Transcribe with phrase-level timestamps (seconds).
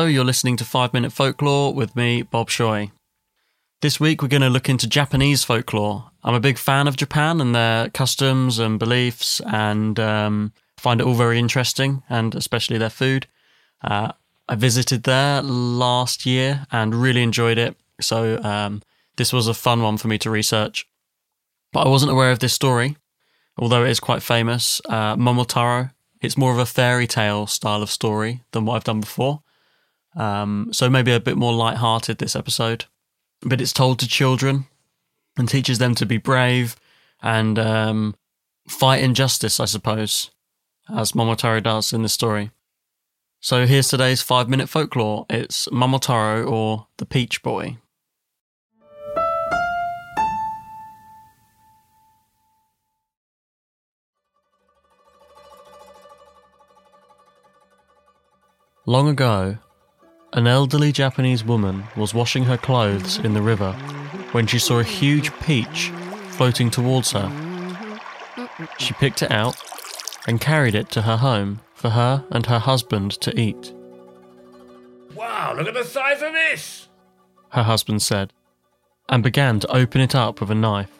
[0.00, 2.90] Hello, you're listening to 5 Minute Folklore with me, Bob Shoy.
[3.82, 6.10] This week we're going to look into Japanese folklore.
[6.24, 11.06] I'm a big fan of Japan and their customs and beliefs, and um, find it
[11.06, 13.26] all very interesting, and especially their food.
[13.84, 14.12] Uh,
[14.48, 18.80] I visited there last year and really enjoyed it, so um,
[19.18, 20.86] this was a fun one for me to research.
[21.74, 22.96] But I wasn't aware of this story,
[23.58, 24.80] although it is quite famous.
[24.88, 25.90] Uh, Momotaro.
[26.22, 29.42] It's more of a fairy tale style of story than what I've done before.
[30.16, 32.86] Um, so maybe a bit more light-hearted this episode.
[33.42, 34.66] But it's told to children
[35.38, 36.76] and teaches them to be brave
[37.22, 38.14] and um,
[38.68, 40.30] fight injustice, I suppose,
[40.88, 42.50] as Momotaro does in the story.
[43.40, 45.24] So here's today's five-minute folklore.
[45.30, 47.78] It's Momotaro or the Peach Boy.
[58.86, 59.58] Long ago,
[60.32, 63.72] an elderly Japanese woman was washing her clothes in the river
[64.32, 65.90] when she saw a huge peach
[66.30, 67.30] floating towards her.
[68.78, 69.56] She picked it out
[70.28, 73.72] and carried it to her home for her and her husband to eat.
[75.14, 76.88] Wow, look at the size of this!
[77.50, 78.32] Her husband said,
[79.08, 80.92] and began to open it up with a knife.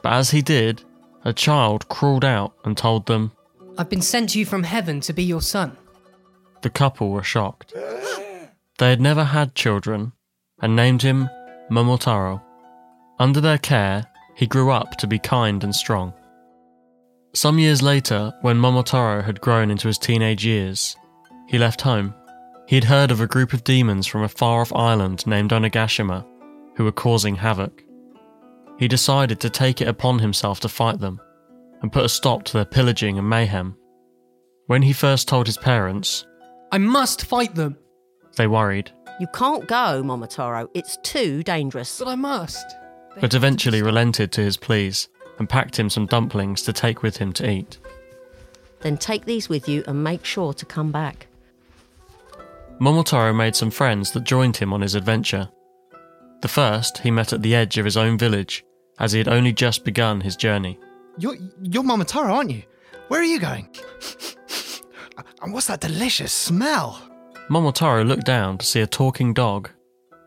[0.00, 0.82] But as he did,
[1.24, 3.32] a child crawled out and told them
[3.76, 5.76] I've been sent to you from heaven to be your son.
[6.62, 7.74] the couple were shocked.
[8.78, 10.12] They had never had children
[10.60, 11.28] and named him
[11.70, 12.42] Momotaro.
[13.18, 14.04] Under their care,
[14.34, 16.12] he grew up to be kind and strong.
[17.34, 20.96] Some years later, when Momotaro had grown into his teenage years,
[21.48, 22.14] he left home.
[22.66, 26.26] He had heard of a group of demons from a far off island named Onigashima
[26.76, 27.82] who were causing havoc.
[28.78, 31.20] He decided to take it upon himself to fight them
[31.80, 33.76] and put a stop to their pillaging and mayhem.
[34.66, 36.26] When he first told his parents,
[36.72, 37.78] I must fight them,
[38.36, 40.68] they worried, You can't go, Momotaro.
[40.74, 41.98] It's too dangerous.
[41.98, 42.64] but I must.
[43.20, 45.08] but eventually relented to his pleas
[45.38, 47.78] and packed him some dumplings to take with him to eat.
[48.80, 51.26] Then take these with you and make sure to come back.
[52.78, 55.48] Momotaro made some friends that joined him on his adventure.
[56.42, 58.64] The first he met at the edge of his own village,
[58.98, 60.78] as he had only just begun his journey.
[61.18, 62.62] You're, you're Momotaro, aren't you?
[63.08, 63.68] Where are you going?
[65.42, 67.00] and what's that delicious smell?
[67.48, 69.70] Momotaro looked down to see a talking dog.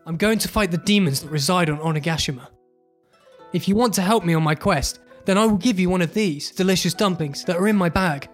[0.06, 2.48] I'm going to fight the demons that reside on Onigashima.
[3.52, 6.02] If you want to help me on my quest, then I will give you one
[6.02, 8.28] of these delicious dumplings that are in my bag.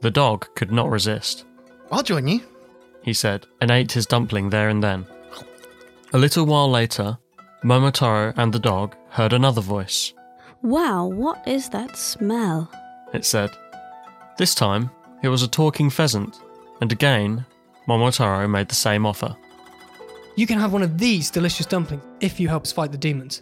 [0.00, 1.44] The dog could not resist.
[1.90, 2.40] I'll join you.
[3.02, 5.06] he said, and ate his dumpling there and then.
[6.12, 7.18] A little while later,
[7.62, 10.12] Momotaro and the dog heard another voice.
[10.62, 12.70] Wow, what is that smell?
[13.14, 13.50] It said.
[14.38, 14.90] This time,
[15.22, 16.40] it was a talking pheasant,
[16.80, 17.46] and again,
[17.88, 19.36] Momotaro made the same offer.
[20.36, 23.40] You can have one of these delicious dumplings if you help us fight the demons.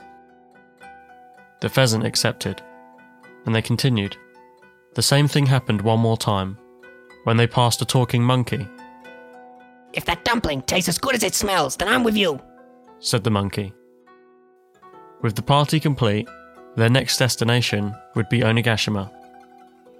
[1.60, 2.62] The pheasant accepted,
[3.46, 4.16] and they continued.
[4.94, 6.58] The same thing happened one more time,
[7.24, 8.68] when they passed a talking monkey,
[9.94, 12.40] If that dumpling tastes as good as it smells, then I'm with you.
[12.98, 13.72] said the monkey.
[15.22, 16.28] With the party complete,
[16.76, 19.10] their next destination would be Onigashima.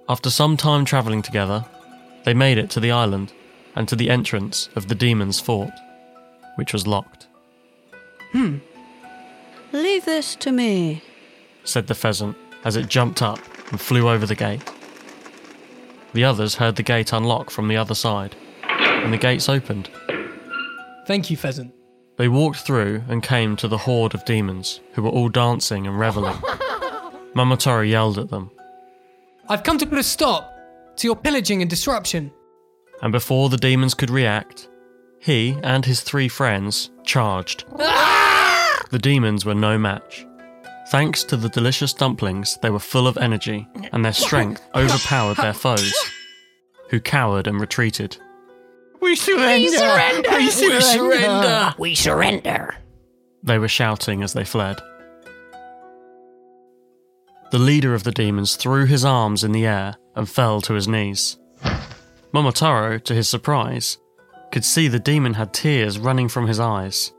[0.07, 1.65] After some time travelling together,
[2.25, 3.33] they made it to the island
[3.75, 5.73] and to the entrance of the demon's fort,
[6.55, 7.27] which was locked.
[8.31, 8.57] Hmm.
[9.71, 11.03] Leave this to me.
[11.63, 13.39] said the pheasant as it jumped up
[13.71, 14.61] and flew over the gate.
[16.13, 19.89] The others heard the gate unlock from the other side, and the gates opened.
[21.05, 21.73] Thank you, Pheasant.
[22.17, 25.99] They walked through and came to the horde of demons, who were all dancing and
[25.99, 26.35] reveling.
[27.35, 28.49] Momotaro yelled at them,
[29.49, 30.51] I've come to put a stop
[30.95, 32.31] to your pillaging and disruption.
[33.01, 34.69] And before the demons could react,
[35.19, 37.65] he and his three friends charged.
[38.91, 40.25] The demons were no match.
[40.89, 45.53] Thanks to the delicious dumplings, they were full of energy, and their strength overpowered their
[45.53, 45.93] foes,
[46.89, 48.15] who cowered and retreated.
[49.01, 49.57] We surrender.
[49.57, 50.29] We surrender.
[50.37, 51.73] We surrender.
[51.79, 52.75] We surrender.
[53.43, 54.79] They were shouting as they fled.
[57.51, 60.87] The leader of the demons threw his arms in the air and fell to his
[60.87, 61.37] knees.
[62.35, 63.97] Momotaro, to his surprise,
[64.51, 67.13] could see the demon had tears running from his eyes.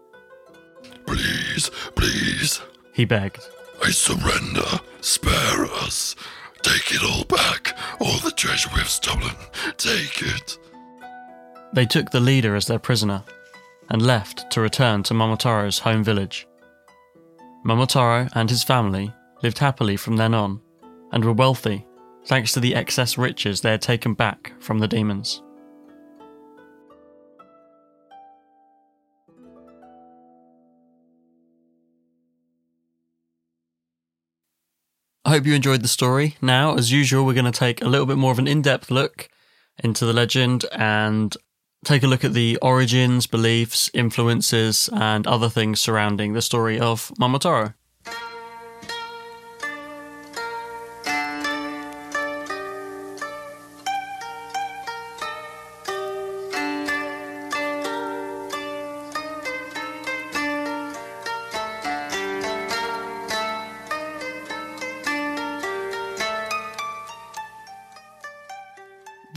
[1.06, 2.60] Please, please,
[2.92, 3.40] He begged.
[3.82, 4.80] I surrender.
[5.00, 6.16] Spare us.
[6.60, 7.74] Take it all back.
[7.98, 9.34] All the treasure we've stolen.
[9.78, 10.58] Take it.
[11.72, 13.22] They took the leader as their prisoner
[13.88, 16.46] and left to return to Momotaro's home village.
[17.64, 20.60] Momotaro and his family lived happily from then on
[21.10, 21.86] and were wealthy
[22.26, 25.43] thanks to the excess riches they had taken back from the demons.
[35.25, 36.37] I hope you enjoyed the story.
[36.40, 38.93] Now, as usual, we're going to take a little bit more of an in depth
[38.93, 39.28] look
[39.82, 41.37] into the legend and
[41.84, 47.11] take a look at the origins, beliefs, influences, and other things surrounding the story of
[47.19, 47.75] Momotaro.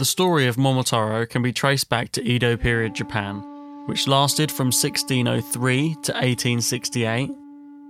[0.09, 3.44] Story of Momotaro can be traced back to Edo period Japan,
[3.85, 7.29] which lasted from 1603 to 1868.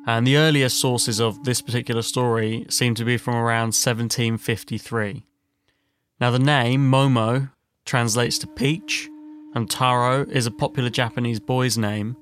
[0.05, 5.23] And the earliest sources of this particular story seem to be from around 1753.
[6.19, 7.51] Now, the name Momo
[7.85, 9.07] translates to peach,
[9.55, 12.17] and Taro is a popular Japanese boy's name,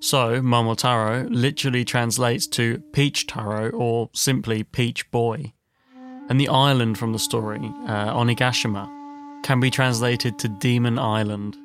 [0.00, 5.52] so Momotaro literally translates to peach taro or simply peach boy.
[6.28, 9.01] And the island from the story, uh, Onigashima,
[9.42, 11.56] can be translated to Demon Island.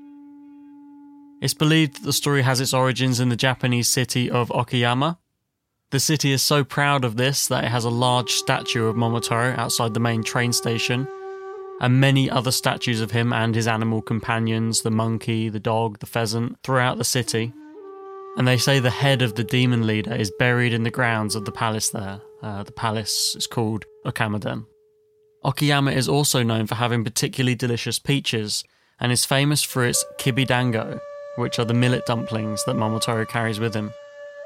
[1.42, 5.18] It's believed that the story has its origins in the Japanese city of Okayama.
[5.92, 9.58] The city is so proud of this that it has a large statue of Momotaro
[9.58, 11.08] outside the main train station,
[11.80, 16.08] and many other statues of him and his animal companions the monkey, the dog, the
[16.08, 17.54] pheasant throughout the city.
[18.36, 21.46] And they say the head of the demon leader is buried in the grounds of
[21.46, 22.22] the palace there.
[22.42, 24.66] Uh, the palace is called Okamaden.
[25.44, 28.64] Okayama is also known for having particularly delicious peaches
[29.00, 31.00] and is famous for its kibidango,
[31.36, 33.92] which are the millet dumplings that Momotaro carries with him.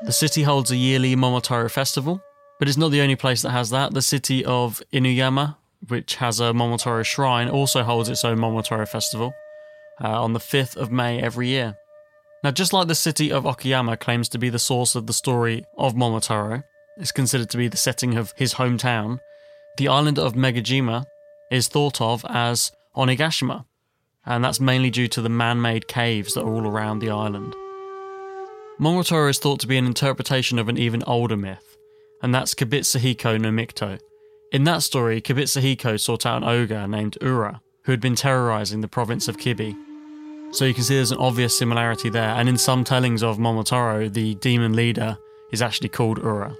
[0.03, 2.21] The city holds a yearly Momotaro festival,
[2.59, 3.93] but it's not the only place that has that.
[3.93, 5.55] The city of Inuyama,
[5.87, 9.33] which has a Momotaro shrine, also holds its own Momotaro festival
[10.03, 11.77] uh, on the 5th of May every year.
[12.43, 15.63] Now, just like the city of Okayama claims to be the source of the story
[15.77, 16.63] of Momotaro,
[16.97, 19.19] it's considered to be the setting of his hometown,
[19.77, 21.05] the island of Megijima
[21.51, 23.65] is thought of as Onigashima,
[24.25, 27.53] and that's mainly due to the man made caves that are all around the island.
[28.79, 31.77] Momotaro is thought to be an interpretation of an even older myth,
[32.21, 33.99] and that's Kibitsuhiko no Mikoto.
[34.51, 38.87] In that story, Kibitsuhiko sought out an ogre named Ura, who had been terrorizing the
[38.87, 39.75] province of Kibi.
[40.51, 44.11] So you can see there's an obvious similarity there, and in some tellings of Momotaro,
[44.11, 45.17] the demon leader
[45.51, 46.55] is actually called Ura.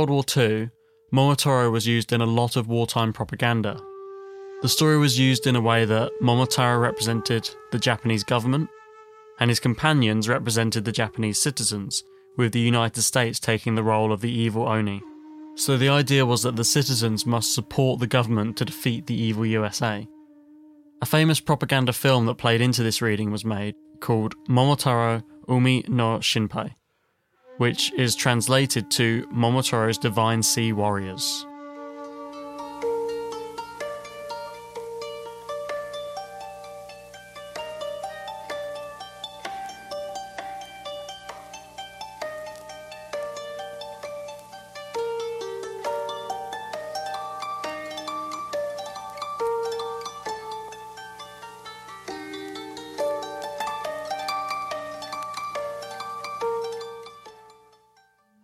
[0.00, 0.70] World War II,
[1.12, 3.78] Momotaro was used in a lot of wartime propaganda.
[4.62, 8.70] The story was used in a way that Momotaro represented the Japanese government,
[9.40, 12.02] and his companions represented the Japanese citizens,
[12.38, 15.02] with the United States taking the role of the evil Oni.
[15.56, 19.44] So the idea was that the citizens must support the government to defeat the evil
[19.44, 20.08] USA.
[21.02, 26.20] A famous propaganda film that played into this reading was made called Momotaro Umi no
[26.20, 26.72] Shinpei
[27.60, 31.44] which is translated to Momotaro's Divine Sea Warriors.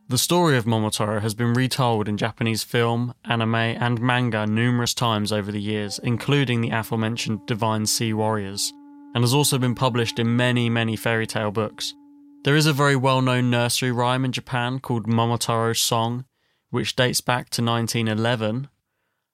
[0.08, 5.32] The story of Momotaro has been retold in Japanese film, anime, and manga numerous times
[5.32, 8.72] over the years, including the aforementioned Divine Sea Warriors,
[9.16, 11.92] and has also been published in many, many fairy tale books.
[12.44, 16.24] There is a very well known nursery rhyme in Japan called Momotaro's Song,
[16.70, 18.68] which dates back to 1911,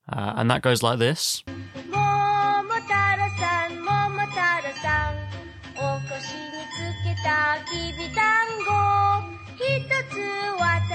[0.09, 1.45] uh, and that goes like this.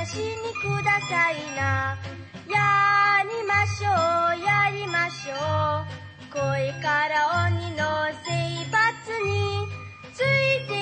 [0.06, 0.24] 私に
[0.62, 1.98] くださいな
[2.46, 7.84] やりましょうやりましょうこれから鬼の
[8.22, 8.30] 征
[8.70, 9.66] 伐に
[10.14, 10.72] ついて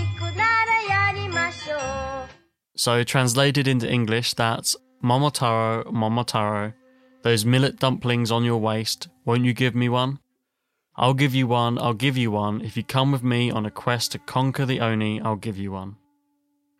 [0.00, 2.28] いくならやりましょう
[2.78, 6.72] So, translated into English, that's Momotaro, Momotaro,
[7.24, 10.18] those millet dumplings on your waist, won't you give me one?
[10.96, 12.62] I'll give you one, I'll give you one.
[12.62, 15.72] If you come with me on a quest to conquer the Oni, I'll give you
[15.72, 15.96] one.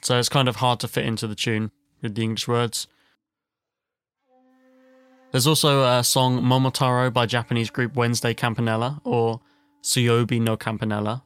[0.03, 1.71] So it's kind of hard to fit into the tune
[2.02, 2.88] with the English words.
[5.32, 9.40] There's also a song Momotaro by Japanese group Wednesday Campanella, or
[9.82, 11.24] Suyobi no Campanella,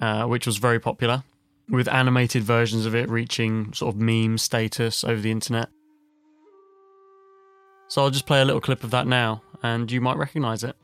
[0.00, 1.24] uh, which was very popular,
[1.68, 5.70] with animated versions of it reaching sort of meme status over the internet.
[7.88, 10.83] So I'll just play a little clip of that now, and you might recognize it.「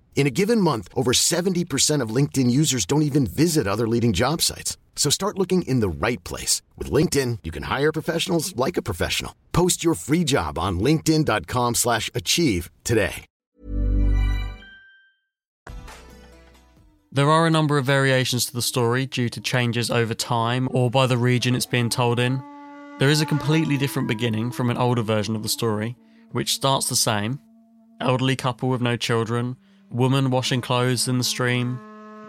[0.15, 4.41] In a given month, over 70% of LinkedIn users don't even visit other leading job
[4.43, 4.77] sites.
[4.95, 6.61] So start looking in the right place.
[6.77, 9.33] With LinkedIn, you can hire professionals like a professional.
[9.51, 13.25] Post your free job on linkedin.com slash achieve today.
[17.13, 20.89] There are a number of variations to the story due to changes over time or
[20.89, 22.41] by the region it's being told in.
[22.99, 25.97] There is a completely different beginning from an older version of the story,
[26.31, 27.39] which starts the same
[27.99, 29.55] elderly couple with no children,
[29.91, 31.79] woman washing clothes in the stream.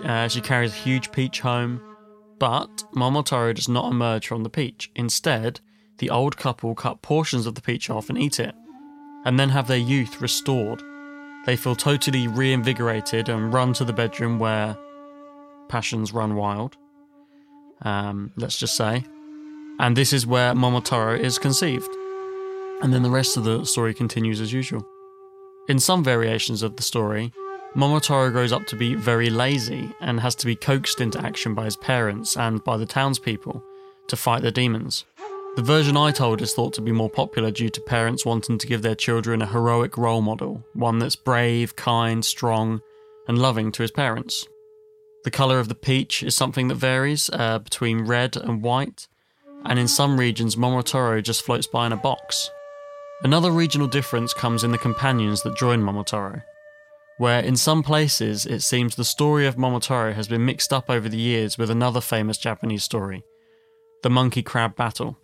[0.04, 1.80] Uh, she carries a huge peach home,
[2.38, 4.90] but Momotaro does not emerge from the peach.
[4.96, 5.60] Instead,
[5.98, 8.54] the old couple cut portions of the peach off and eat it,
[9.24, 10.82] and then have their youth restored.
[11.46, 14.76] They feel totally reinvigorated and run to the bedroom where
[15.68, 16.76] passions run wild.
[17.82, 19.04] Um, let's just say.
[19.78, 21.88] And this is where Momotaro is conceived.
[22.82, 24.86] And then the rest of the story continues as usual.
[25.68, 27.32] In some variations of the story,
[27.74, 31.64] Momotaro grows up to be very lazy and has to be coaxed into action by
[31.64, 33.62] his parents and by the townspeople
[34.08, 35.06] to fight the demons.
[35.56, 38.66] The version I told is thought to be more popular due to parents wanting to
[38.66, 42.82] give their children a heroic role model, one that's brave, kind, strong,
[43.26, 44.46] and loving to his parents.
[45.24, 49.08] The colour of the peach is something that varies uh, between red and white,
[49.64, 52.50] and in some regions, Momotaro just floats by in a box.
[53.22, 56.42] Another regional difference comes in the companions that join Momotaro,
[57.18, 61.08] where in some places it seems the story of Momotaro has been mixed up over
[61.08, 63.22] the years with another famous Japanese story,
[64.02, 65.18] the monkey crab battle.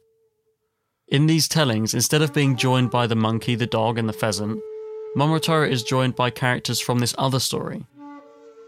[1.09, 4.61] In these tellings, instead of being joined by the monkey, the dog, and the pheasant,
[5.17, 7.87] Momotaro is joined by characters from this other story.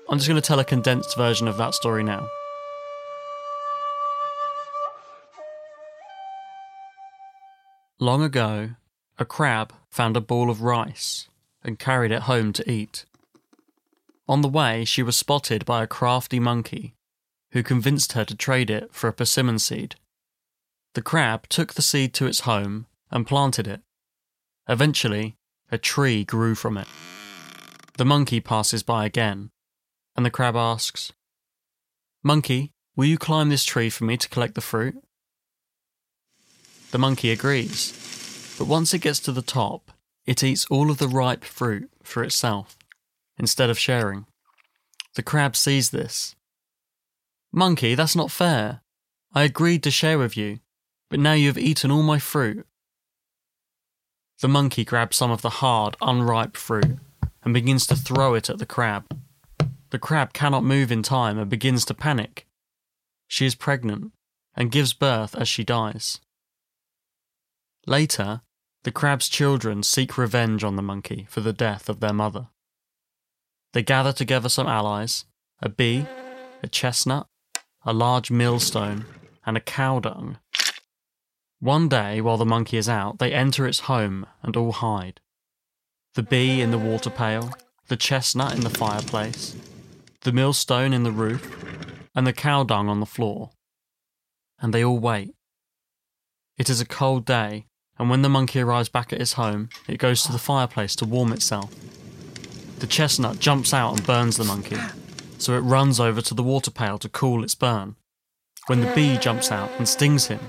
[0.09, 2.27] I'm just going to tell a condensed version of that story now.
[8.01, 8.71] Long ago,
[9.19, 11.29] a crab found a ball of rice
[11.63, 13.05] and carried it home to eat.
[14.31, 16.95] On the way, she was spotted by a crafty monkey
[17.51, 19.97] who convinced her to trade it for a persimmon seed.
[20.95, 23.81] The crab took the seed to its home and planted it.
[24.69, 25.37] Eventually,
[25.73, 26.87] a tree grew from it.
[27.99, 29.51] The monkey passes by again,
[30.15, 31.11] and the crab asks,
[32.23, 34.95] Monkey, will you climb this tree for me to collect the fruit?
[36.93, 39.91] The monkey agrees, but once it gets to the top,
[40.25, 42.77] it eats all of the ripe fruit for itself,
[43.41, 44.27] instead of sharing.
[45.17, 46.37] The crab sees this.
[47.53, 48.83] Monkey, that's not fair.
[49.35, 50.61] I agreed to share with you,
[51.09, 52.65] but now you have eaten all my fruit.
[54.41, 56.99] The monkey grabs some of the hard, unripe fruit
[57.43, 59.05] and begins to throw it at the crab.
[59.91, 62.47] The crab cannot move in time and begins to panic.
[63.27, 64.13] She is pregnant
[64.55, 66.21] and gives birth as she dies.
[67.87, 68.43] Later,
[68.85, 72.49] the crab's children seek revenge on the monkey for the death of their mother.
[73.73, 75.25] They gather together some allies
[75.63, 76.07] a bee,
[76.63, 77.27] a chestnut,
[77.85, 79.05] a large millstone,
[79.45, 80.39] and a cow dung.
[81.61, 85.21] One day, while the monkey is out, they enter its home and all hide.
[86.15, 87.53] The bee in the water pail,
[87.89, 89.55] the chestnut in the fireplace,
[90.23, 91.63] the millstone in the roof,
[92.15, 93.51] and the cow dung on the floor.
[94.61, 95.35] And they all wait.
[96.57, 97.67] It is a cold day,
[97.99, 101.05] and when the monkey arrives back at its home, it goes to the fireplace to
[101.05, 101.75] warm itself.
[102.81, 104.79] The chestnut jumps out and burns the monkey,
[105.37, 107.97] so it runs over to the water pail to cool its burn.
[108.69, 110.41] When the bee jumps out and stings him.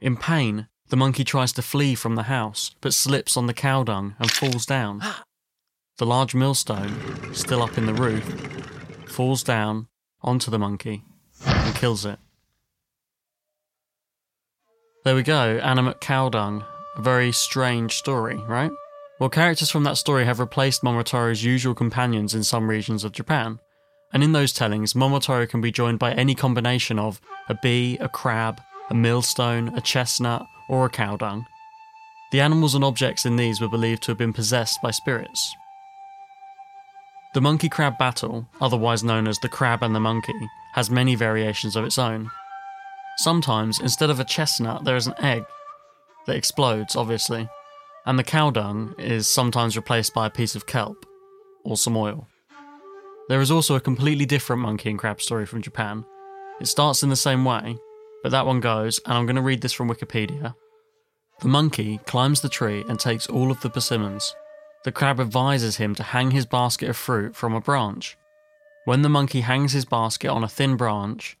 [0.00, 3.84] In pain, the monkey tries to flee from the house, but slips on the cow
[3.84, 5.00] dung and falls down.
[5.98, 8.24] The large millstone, still up in the roof,
[9.06, 9.86] falls down
[10.22, 11.04] onto the monkey
[11.44, 12.18] and kills it.
[15.04, 16.64] There we go, animate cow dung.
[16.96, 18.72] A very strange story, right?
[19.18, 23.58] Well, characters from that story have replaced Momotaro's usual companions in some regions of Japan,
[24.12, 28.08] and in those tellings, Momotaro can be joined by any combination of a bee, a
[28.08, 31.46] crab, a millstone, a chestnut, or a cow dung.
[32.30, 35.52] The animals and objects in these were believed to have been possessed by spirits.
[37.34, 41.74] The monkey crab battle, otherwise known as the crab and the monkey, has many variations
[41.74, 42.30] of its own.
[43.16, 45.44] Sometimes, instead of a chestnut, there is an egg
[46.26, 47.48] that explodes, obviously,
[48.08, 51.04] and the cow dung is sometimes replaced by a piece of kelp
[51.62, 52.26] or some oil.
[53.28, 56.06] There is also a completely different monkey and crab story from Japan.
[56.58, 57.76] It starts in the same way,
[58.22, 60.54] but that one goes, and I'm going to read this from Wikipedia.
[61.42, 64.34] The monkey climbs the tree and takes all of the persimmons.
[64.84, 68.16] The crab advises him to hang his basket of fruit from a branch.
[68.86, 71.36] When the monkey hangs his basket on a thin branch,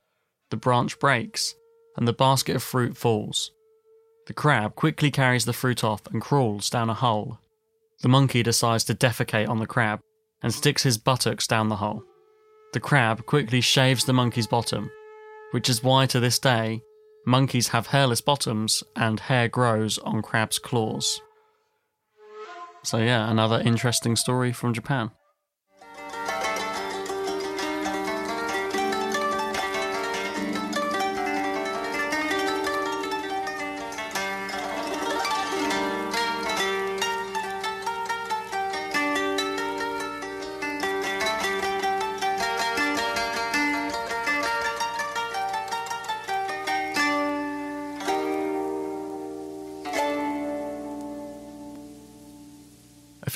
[0.50, 1.54] the branch breaks
[1.96, 3.52] and the basket of fruit falls.
[4.28, 7.38] The crab quickly carries the fruit off and crawls down a hole.
[8.02, 10.00] The monkey decides to defecate on the crab
[10.42, 12.04] and sticks his buttocks down the hole.
[12.74, 14.90] The crab quickly shaves the monkey's bottom,
[15.52, 16.82] which is why to this day
[17.24, 21.22] monkeys have hairless bottoms and hair grows on crabs' claws.
[22.82, 25.10] So, yeah, another interesting story from Japan.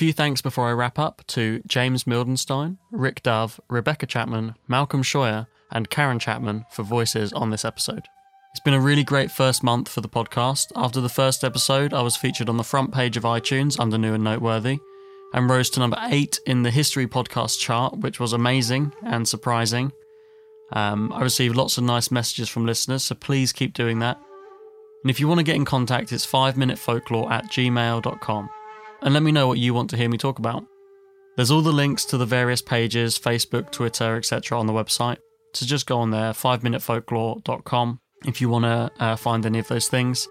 [0.03, 5.47] Few thanks before I wrap up to James Mildenstein, Rick Dove, Rebecca Chapman, Malcolm Scheuer,
[5.71, 8.05] and Karen Chapman for voices on this episode.
[8.51, 10.73] It's been a really great first month for the podcast.
[10.75, 14.13] After the first episode, I was featured on the front page of iTunes under New
[14.13, 14.79] and Noteworthy
[15.33, 19.93] and rose to number eight in the History Podcast chart, which was amazing and surprising.
[20.73, 24.17] Um, I received lots of nice messages from listeners, so please keep doing that.
[25.01, 28.49] And if you want to get in contact, it's 5minutefolklore at gmail.com
[29.03, 30.65] and let me know what you want to hear me talk about.
[31.35, 34.59] There's all the links to the various pages, Facebook, Twitter, etc.
[34.59, 35.17] on the website.
[35.53, 39.87] So just go on there, 5minutefolklore.com, if you want to uh, find any of those
[39.87, 40.27] things.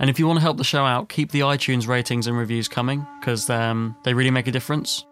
[0.00, 2.66] And if you want to help the show out, keep the iTunes ratings and reviews
[2.66, 5.04] coming, because um, they really make a difference.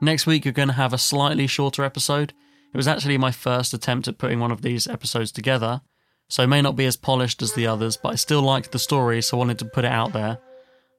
[0.00, 2.32] Next week, you're going to have a slightly shorter episode.
[2.72, 5.82] It was actually my first attempt at putting one of these episodes together,
[6.28, 8.78] so it may not be as polished as the others, but I still liked the
[8.78, 10.38] story, so I wanted to put it out there.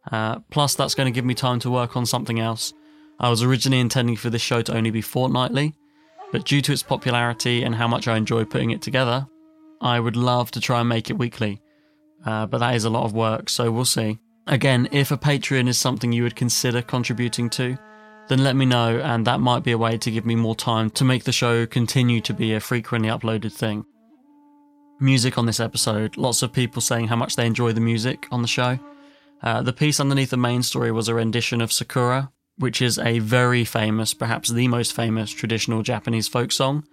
[0.09, 2.73] Uh, plus, that's going to give me time to work on something else.
[3.19, 5.75] I was originally intending for this show to only be fortnightly,
[6.31, 9.27] but due to its popularity and how much I enjoy putting it together,
[9.81, 11.61] I would love to try and make it weekly.
[12.25, 14.19] Uh, but that is a lot of work, so we'll see.
[14.47, 17.77] Again, if a Patreon is something you would consider contributing to,
[18.27, 20.89] then let me know, and that might be a way to give me more time
[20.91, 23.85] to make the show continue to be a frequently uploaded thing.
[24.99, 28.41] Music on this episode, lots of people saying how much they enjoy the music on
[28.41, 28.79] the show.
[29.43, 33.19] Uh, the piece underneath the main story was a rendition of Sakura, which is a
[33.19, 36.83] very famous, perhaps the most famous traditional Japanese folk song.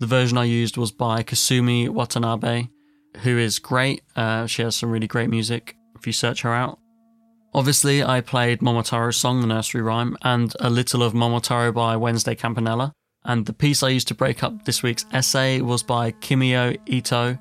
[0.00, 2.68] The version I used was by Kasumi Watanabe,
[3.22, 4.02] who is great.
[4.16, 6.78] Uh, she has some really great music if you search her out.
[7.54, 12.34] Obviously, I played Momotaro's song, The Nursery Rhyme, and a little of Momotaro by Wednesday
[12.34, 12.92] Campanella.
[13.24, 17.38] And the piece I used to break up this week's essay was by Kimio Eto.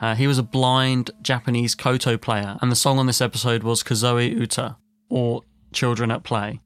[0.00, 3.82] Uh, he was a blind Japanese koto player, and the song on this episode was
[3.82, 4.76] Kozoe Uta,
[5.08, 6.60] or Children at Play,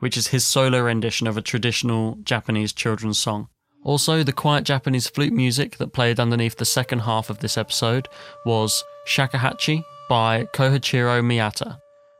[0.00, 3.48] which is his solo rendition of a traditional Japanese children's song.
[3.84, 8.08] Also, the quiet Japanese flute music that played underneath the second half of this episode
[8.46, 11.78] was Shakuhachi by Kohachiro Miyata,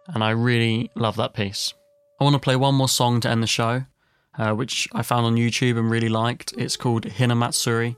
[0.08, 1.72] and I really love that piece.
[2.20, 3.84] I want to play one more song to end the show,
[4.38, 6.54] uh, which I found on YouTube and really liked.
[6.56, 7.96] It's called Hinamatsuri,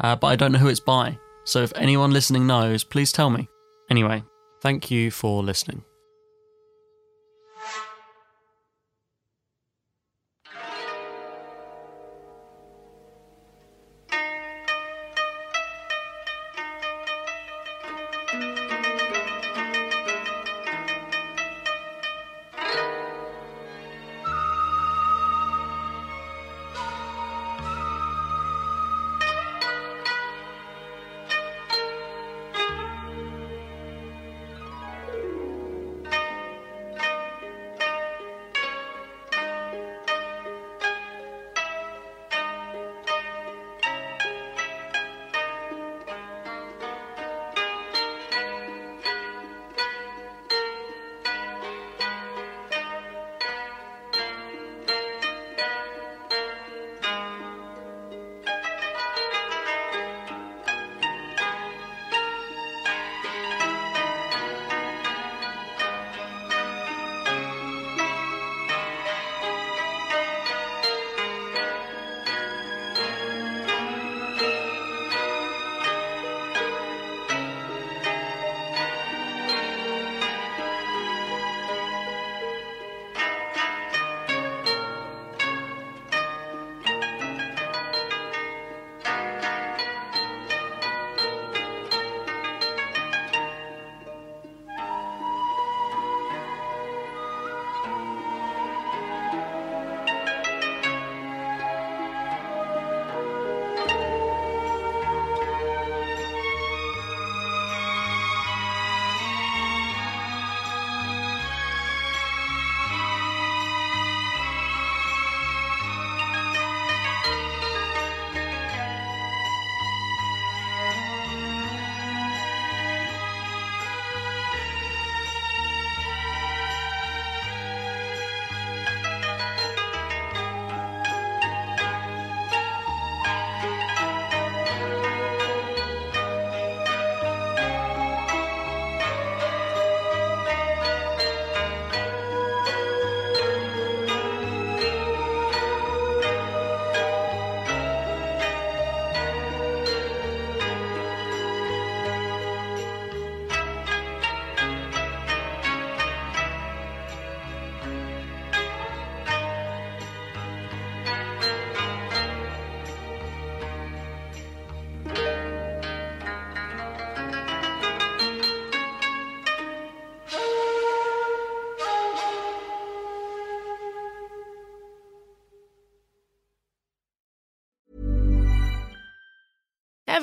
[0.00, 3.30] uh, but I don't know who it's by, so if anyone listening knows, please tell
[3.30, 3.48] me.
[3.88, 4.22] Anyway,
[4.60, 5.82] thank you for listening.